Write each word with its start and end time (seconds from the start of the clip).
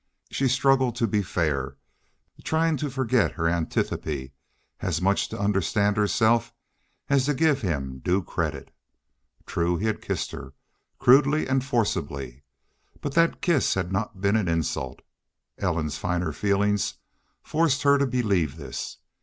She 0.31 0.47
struggled 0.47 0.95
to 0.95 1.05
be 1.05 1.21
fair, 1.21 1.77
trying 2.43 2.75
to 2.77 2.89
forget 2.89 3.33
her 3.33 3.47
antipathy, 3.47 4.33
as 4.79 4.99
much 4.99 5.29
to 5.29 5.39
understand 5.39 5.95
herself 5.95 6.51
as 7.07 7.25
to 7.25 7.35
give 7.35 7.61
him 7.61 7.99
due 7.99 8.23
credit. 8.23 8.71
True, 9.45 9.77
he 9.77 9.85
had 9.85 10.01
kissed 10.01 10.31
her, 10.31 10.53
crudely 10.97 11.45
and 11.45 11.63
forcibly. 11.63 12.41
But 12.99 13.13
that 13.13 13.43
kiss 13.43 13.75
had 13.75 13.91
not 13.91 14.19
been 14.19 14.35
an 14.35 14.47
insult. 14.47 15.03
Ellen's 15.59 15.99
finer 15.99 16.31
feeling 16.33 16.79
forced 17.43 17.83
her 17.83 17.99
to 17.99 18.07
believe 18.07 18.57
this. 18.57 18.97